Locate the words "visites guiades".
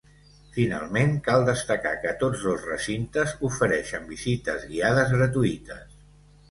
4.17-5.19